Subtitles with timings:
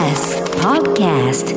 [0.00, 1.48] TBS Podcast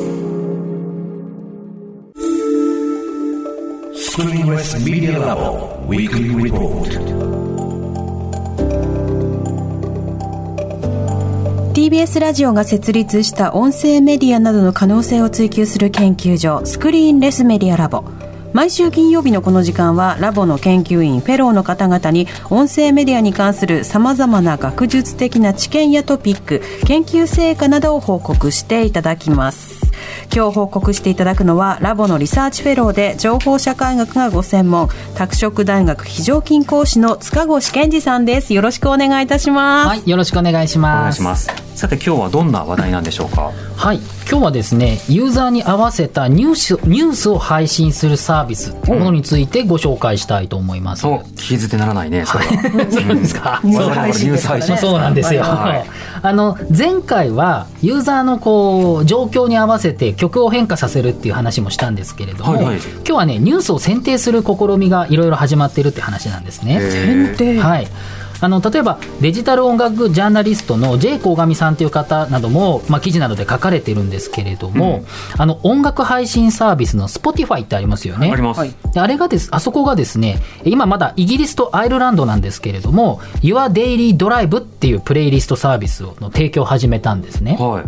[3.95, 6.89] Screen West Media Lab Weekly Report.
[11.73, 18.03] TBS ラジオが設立した音声メディアなどの可能性を追求する研究所スクリーンレスメディアラボ
[18.53, 29.81] 毎週金曜日のこの時間はラボの研究員フェローの方々に音声メディアに関するさまざまな学術的な知見やトピック研究成果などを報告していただきます。
[30.33, 38.53] 今日報告していただくのはラボのリサーチフェローで情報社会学がご専門拓殖大学非常勤講師の塚越健二さんです。
[38.53, 41.72] よろしくお願いいたします、はい、よろしくお願いしおます。
[41.75, 43.51] さて今日はどんな話題なんでしょうか？
[43.75, 43.97] はい、
[44.29, 51.01] 今日はですね、ユーザーに合わせたニュースニュースを配信するサービスというものについてご紹介したいと思います。
[51.01, 52.51] そう、聞き捨てならないね、それは。
[52.89, 53.59] そうですか。
[53.63, 55.41] うんそう我々ニュース配信そうなんですよ。
[55.43, 55.85] はい
[56.25, 66.75] あの前回はユーザーのこう状況に合わせて曲を変化させるっていう話もしたんですけれども、はいはい今日はねニュースを選定する試みがいろいろ始まっているって話なんですね。
[66.75, 67.87] へーはい
[68.43, 75.05] あの例えばデジタル音楽ジャーナリストの J 鴻上さんという方なども、まあ、記事などで書かれてるんですけれども、
[75.37, 78.29] あの音楽配信サービスの Spotify ってありますよね。
[78.29, 78.61] あります。
[78.93, 87.55] であれがです、あそこがですね、今まだイギリスとアイルランドなんですけれども、Your Daily Drive っていうプレイリストサービスの提供を始めたんですね。
[87.57, 87.81] は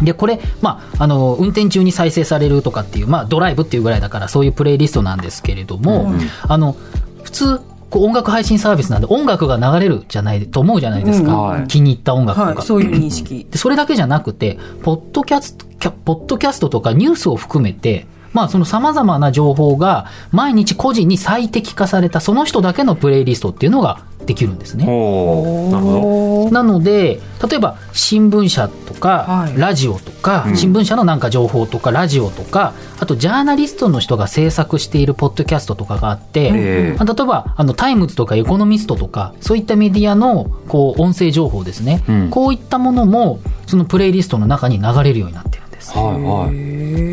[0.00, 0.04] い。
[0.04, 6.12] で、これ、まあ、あの、運転中に再生されるとかっていう、まあ、ドライブっていうぐらいだから、そういうプレイリストなんですけれども、
[6.48, 6.74] あの、
[7.22, 7.60] 普通、
[7.98, 11.68] 音楽配信サービスなんで音楽が流れるじゃないと思うじゃないですか、うんはい。
[11.68, 13.46] 気に入った音楽とか、はい、そういう認識。
[13.50, 24.84] でそれだけじゃなくて、ポッドキャスト、ポッドキャストとかニュースを含めて、まあその様々な情報が毎日個人に最適化されたその人だけのプレイリストっていうのができるんですね。
[24.84, 45.94] なるほなので、例えば新聞社とか、はいラジオとか、うん新聞社のなんか情報とか、ラジオとか、あとジャーナリストの人が制作しているポッドキャストとかがあって、ええまあ例えばあのタイムズとかエコノミストとか、そういったメディアのこう音声情報ですね、うんこういったものも、そのプレイリストの中に流れるようになってるんです。
[45.94, 46.04] ど。
[46.04, 47.11] はいはい。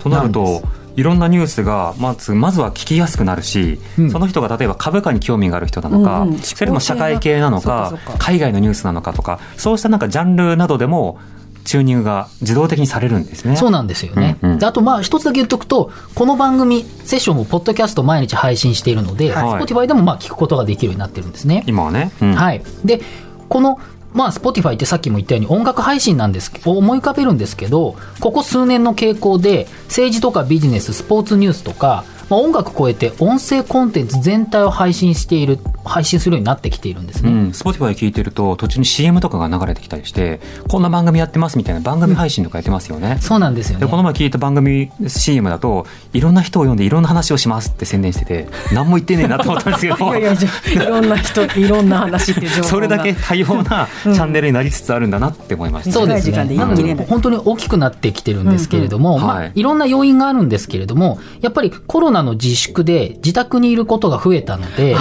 [0.00, 0.62] へとなると
[0.96, 11.18] いろんなニュースがまずまずは聞きやすくなるし、うんその人が例えば株価に興味がある人なのか、うんうんそれとも社会系なのか海外のニュースなのかとかそうしたなんかジャンルなどでも
[11.64, 13.56] チューニングが自動的にされるんですね。
[13.56, 14.38] そうなんですよね。
[14.42, 21.64] うんうんであと、まあ、一つだけ言っとくと、この番組、セッションもポッドキャスト毎日配信しているので、はい Spotify でもまあ聞くことができるようになってるんですね。
[21.66, 22.12] 今はね。
[22.20, 22.62] うんはい。
[22.84, 23.00] で、
[23.48, 23.78] この、
[24.12, 37.30] まあ、Spotify ってさっきも言ったように音楽配信なんですけど、思い浮かべるんですけど、ここ数年の傾向で、政治とかビジネス、スポーツニュースとか、まあ、音楽超えて音声コンテンツ全体を配信している、配信するようになってきているんですね。
[37.30, 43.84] うん、Spotify 聞いてると途中に CM とかが流れてきたりしてこんな番組やってますみたいな番組配信とかやってますよね、そうなんですよね。
[43.84, 50.10] でこの前聞いた番組 CM だといろんな人を呼んでいろんな話をしますって宣伝してて何も言ってねえなと思ったんですけど。
[50.10, 52.68] いやいやいろんな人いろんな話っていう情報が。
[52.68, 56.32] それだけ多様なチャンネルになりつつあるんだなって思いました、そうですね。
[56.32, 59.42] 短い時間でなので本当に大きくなってきてるんですけれども、まあうんうん。
[59.42, 59.52] はい。
[59.54, 64.96] いろんな要因があるんですけれども、やっぱりコロナの自粛で自宅にいることが増えたので、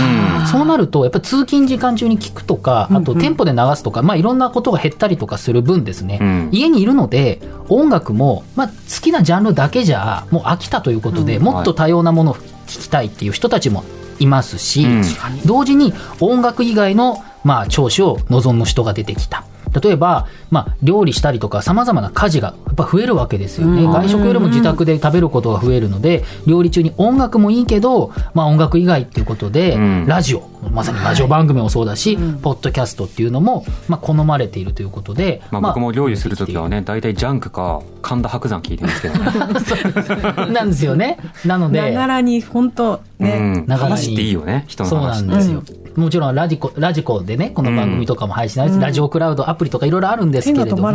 [0.51, 6.49] そうなるとやっぱり通勤時間中に聞くとか、あと店舗で流すとか、まあいろんなことが減ったりとかする分ですね、うん。
[6.51, 13.83] 家にいるので音楽もまあ好きなジャンルだけじゃもう飽きたということで、もっと多様なものを聞きたいっていう人たちも
[14.19, 15.03] いますし、うん。
[15.45, 19.43] 同時に音楽以外の、まあ、聴取を望む人が出てきた。
[19.81, 23.85] 例えば、まあ、料理したりとか様々な家事がやっぱ増えるわけですよね。
[23.85, 30.05] 外食よりも自宅で食べることが増えるので、料理中に音楽もいいけど、まあ音楽以外っていうことで、うん。
[30.07, 40.45] ラジオ、まさにラジオ番組もそうだし、ポッドキャストっていうのも、まあ好まれているということで、まあ、僕も料理するときはね大体ジャンクか神田伯山聞いてるんですけど。
[40.45, 41.17] ね、 なんですよね。
[41.45, 45.63] なので、 ながらに本当ね、うん、話っていいよね人のそう話ってなんですよ。
[45.95, 50.87] もちろんラジコ、ラジコでね、この番組とかも配信されて、ラジオクラウドアプリとかいろいろあるんですけれども、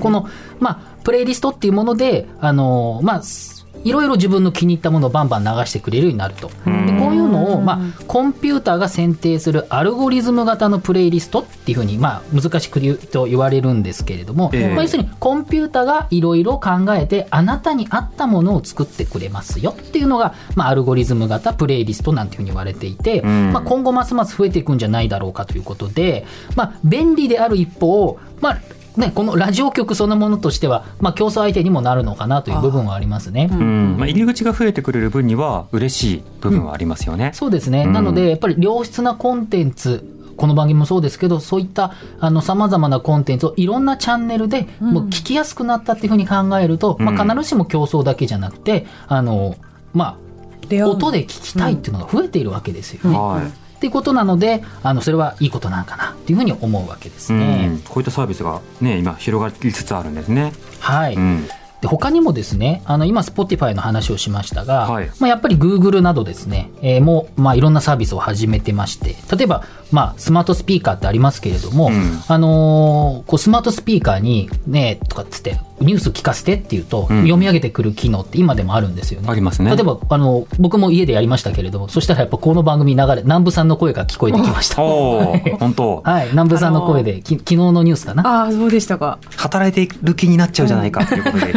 [0.00, 0.28] この、
[0.60, 6.48] まあ、プレイリストっていうもので、あの、まあ、すいろいろ自分の気に入ったものをバンバン流してくれるようになると。
[6.48, 6.52] で
[6.98, 14.68] こういうのを、まあ、コンピューターが選定するアルゴリズム型のプレイリストっていうふうに、まあ、難しく言うと言われるんですけれども、ええ。
[14.74, 23.52] まあ、要するにコンピューターがいろいろ考えて、あなたに合ったものを作ってくれますよっていうのが、まあ、アルゴリズム型プレイリストなんていうふうに言われていて、ん。
[23.52, 28.58] まあ、今後ますます増えていくんじゃないだろうかということで、まあ、便利である一方、まあ、
[28.96, 33.48] ね、このラジオ局そのものとしては、まあ、競争相手にもなるのかなという部分はありますね。
[33.50, 33.96] うん。
[33.98, 37.92] まあ、入り口が増えてくれる分には嬉しい部分はありますよね、そうですね、うん。
[37.92, 40.04] なので、やっぱり良質なコンテンツ、
[40.36, 49.56] この番組もそうですけど、そういった、あの、様々なコンテンツをいろんなチャンネルで、もう聞きやすくなったっていうふうに考えると、まあ、必ずしも競争だけじゃなくて、あの、
[49.92, 53.18] まあ、音で聞きたいっていうのが増えているわけですよね。
[53.18, 53.46] はい。
[53.46, 57.66] っていうことなので、あの、それはいいことなんかなっていうふうに思うわけですうね。
[57.66, 60.52] ん、こういったサービスがね今広がりつつあるんですね。
[60.78, 61.14] はい。
[61.16, 61.46] うん、
[61.80, 79.28] で他にもですね、あの今、Spotify の話をしましたが、はいまあ、やっぱり Google などですね、えーもう、まあ、いろんなサービスを始めてまして、例えば、まあ、スマートスピーカーってありますけれども、うんあのーこうスマートスピーカーに、ね、とかっつって、ニュース聞かせてっていうと、うん読み上げてくる機能って今でもあるんですよね。
[79.30, 84.76] ありますね例えば、あの、僕も家でやりましたけれども、そしたらやっぱこの番組流れ、南部さんの声が聞こえてきました。
[84.76, 88.44] 本当はい、南部さんの声で、き昨日のニュースかな？
[88.44, 89.18] ああ、そうでしたか。
[89.36, 91.52] 働いている気になっちゃうじゃないかということで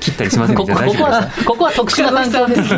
[0.00, 2.68] 切ったりしませんここはす、ここは特殊な環境です。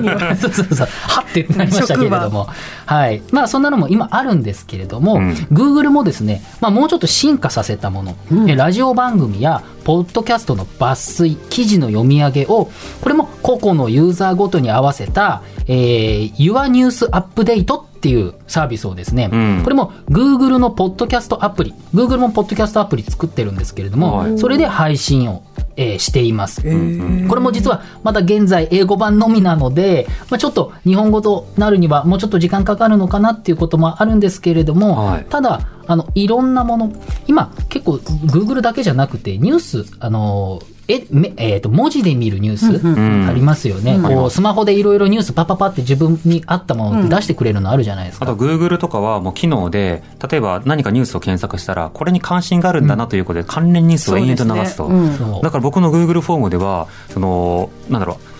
[0.40, 0.86] そうそうそう。
[0.86, 2.48] はってなりましたけれども。
[2.86, 3.22] はい。
[3.32, 8.16] まあ、そんなのも今あるんですけれども、うん Google もですね、まあ、もうちょっと進化させたもの、
[8.48, 12.70] えラジオ番組や、ポッドキャストの抜粋、記事の読み上げを、
[13.00, 19.60] これも個々のユーザーごとに合わせた、えー、Your News Update っていうサービスをですね、うん。
[19.62, 24.38] これも Google のポッドキャストアプリ、Google もポッドキャストアプリ作ってるんですけれども、はい。
[24.38, 25.42] それで配信を、
[25.76, 26.60] えーしています。
[26.64, 27.28] えー。
[27.28, 35.26] これも実はまだ現在英語版のみなので、まあ、ちょっと日本語となるにはもうちょっと時間かかるのかなっていうこともあるんですけれども、はい。
[35.28, 36.92] ただ、あの、いろんなもの、
[37.26, 43.98] 今結構 Google だけじゃなくてニュース、あの、え、めえーと、文字で見るニュース、んありますよね。
[44.02, 48.26] こう、スマホでいろいろニュースパパパって自分に合ったもの出してくれるのあるじゃないですか。
[48.26, 54.88] あと Google とかはもう機能で例えば何かニュースを検索したらこれに関心があるんだなということで関連ニュースを延々と流すと。
[54.88, 55.40] すね。
[55.42, 58.33] だから僕の Google フォームではそのなんだろう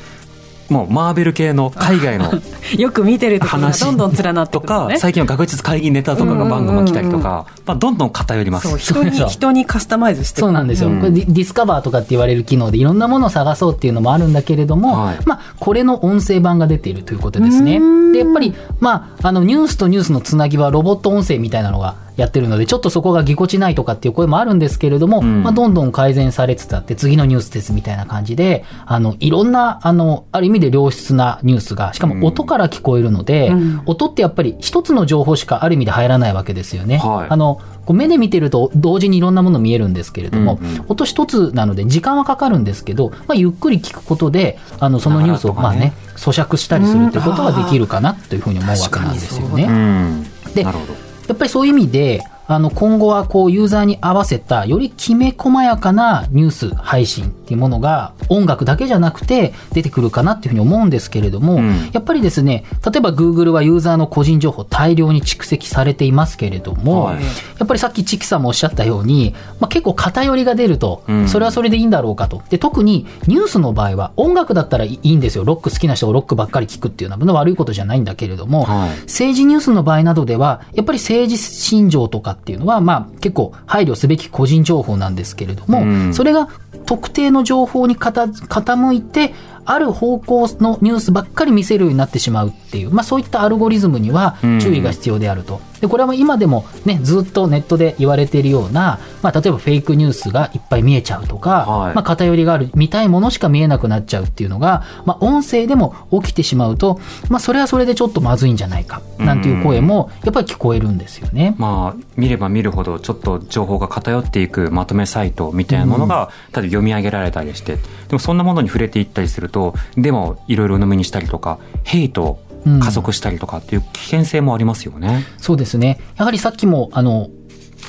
[0.74, 2.32] もうマーベル系の海外の
[2.76, 4.64] よく見てるところが話どんどん連なってね。
[4.64, 8.68] か最近は学術会議ネタとかが番組来たりとかまあどんどん偏ります。
[8.68, 10.98] そう、人に、人にカスタマイズしてそうなんですよ、うん。
[10.98, 15.18] これディディスカバーとかって言われる機能でいろんなものを探そうっていうのもあるんだけれども、はい。
[15.26, 17.80] まあ、これの音声版が出ているということですね。
[18.12, 25.42] で、やっぱり、まあ、あの、ニュースとニュースのつなぎはロボット音声みたいなのがやってるので、ちょっとそこがぎこちないとかっていう声もあるんですけれども、ん。
[25.42, 33.82] まあ、どんどん改善されつつあって、次のニュースですみたいな感じで、あの、いろんな、あの、ある意味で良質なニュースが、しかも音から聞こえるので、うん。
[33.86, 36.98] 音ってやっぱり一つの情報しかある意味で入らないわけですよね。
[36.98, 37.26] はい。
[37.28, 40.84] あの、こう目で見てると同時にいろんなもの見えるんですけれども、うんうん。
[40.88, 49.64] 音一つなので時間はかかるんですけど、まあ、ゆっくり聞くことで、あの、そのニュースを、まあね、咀嚼したりするってことができるかなというふうに思うわけなんですよね。
[49.64, 50.26] うん。
[50.54, 72.42] でなるほどやっぱりそういう意味で、あの、今後はこう、ユーザーに合わせた、よりきめ細やかなニュース配信っていうものが、音楽だけじゃなくて出てくるかなっていうふうに思うんですけれども、うんやっぱりですね、例えば Google はユーザーの個人情報大量に蓄積されていますけれども、はいやっぱりさっきチキさんもおっしゃったように、まあ、結構偏りが出るとう、んそれはそれでいいんだろうかと。
[72.50, 75.44] で、特にニュースの場合は、音楽だったらいいんですよ。
[75.44, 86.14] ロック好きな人がロックばっかり聞くっていうのは悪いことじゃないんだけれども、はい政治ニュースの場合などでは、やっぱり政治信条とかっていうのは、まあ結構配慮すべき個人情報なんですけれども、うん。
[86.14, 86.48] それが
[86.86, 89.34] 特定の情報に傾傾いて、
[89.64, 95.60] ある方向のニュースばっかり見せるようになってしまうっていう、まあそういったアルゴリズムには注意が必要であると。
[95.80, 111.54] で、これは今でもね、ずっとネットで言われているような、まあ例えばフェイクニュースがいっぱい見えちゃうとか、はいまあ偏りがある、見たいものしか見えなくなっちゃうっていうのが、まあ音声でも起きてしまうと、まあそれはそれでちょっとまずいんじゃないか、なんていう声もやっぱり聞こえるんですよね。
[111.58, 117.80] まあ、見れば見るほどちょっと情報が偏っていくまとめサイトみたいなものが、例えば読み上げられたりしてで
[118.12, 122.38] もそんなものに触れていったりするとでもいろいろ鵜呑みにしたりとかヘイトを
[122.80, 125.24] 加速したりとかっていう危険性もありますよね。
[125.38, 126.00] そうですね。
[126.16, 127.28] やはりさっきも、あの、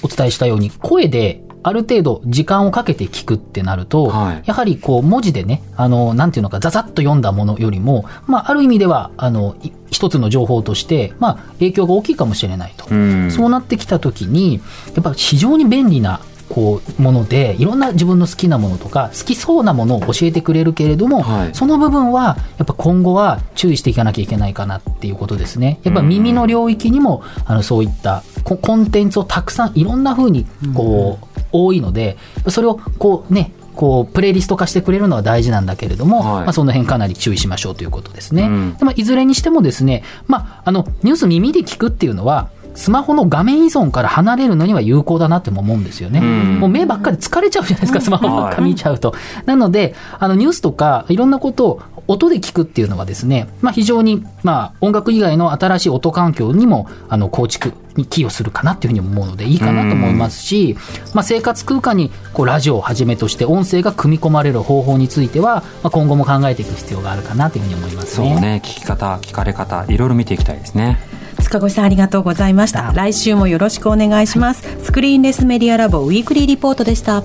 [0.03, 12.85] お伝えしたように、声で、ある程度時間をかけて聞くってなると、はいやはりこう文字でね、あの、なんていうのか、ざざっと読んだものよりも、まあ、ある意味では、あの、い一つの情報として、まあ、影響が大きいかもしれないと。
[12.91, 14.61] うんそうなってきたときに、
[14.93, 25.79] やっぱ非常に便利な、こう、もので、いろんな自分の好きなものとか、好きそうなものを教えてくれるけれども、はいその部分は、やっぱ今後は注意していかなきゃいけないかなっていうことですね。
[25.83, 38.43] やっぱ耳の領域にも、あの、そういったココンテンツをたくさん、いろんな風に、こう、多いので、それを、こうね、こう、プレイリスト化してくれるのは大事なんだけれども、はいまあ、その辺かなり注意しましょうということですね。
[38.43, 46.19] うんでまあ、いずれにしてもですね、まあ、あの、ニュース耳で聞くっていうのは、スマホの画面依存から離れるのには有効だなっても思うんですよね。
[46.19, 49.15] んもう目ばっかり疲れちゃうじゃないですか、スマホばっか見ちゃうと。
[49.45, 60.77] なので、あの、ニュースとか、いろんなことを音で聞くっていうのはですね、まあ、非常に、まあ、音楽以外の新しい音環境にも、あの、構築に寄与するかなっていうふうに思うのでいいかなと思いますし、
[61.13, 68.33] まあ、生活空間にこうラジオをはじめとして音声が組み込まれる方法については、まあ、今後も考えていく必要があるかなというふうに思いますね。
[68.33, 70.99] そうね聞き方聞かれ方いろいろ見ていきたいですね
[71.45, 72.91] 塚越さんありがとうございました。
[72.93, 77.23] 来週もよろしくお願いします、スクリーンレスメディアラボウィークリーリポートでした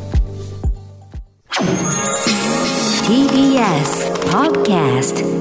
[3.07, 5.40] TBS Podcast